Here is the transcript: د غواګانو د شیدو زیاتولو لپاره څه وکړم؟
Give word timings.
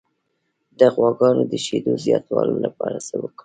د 0.79 0.81
غواګانو 0.95 1.43
د 1.51 1.53
شیدو 1.65 1.93
زیاتولو 2.05 2.55
لپاره 2.65 2.97
څه 3.07 3.15
وکړم؟ 3.21 3.39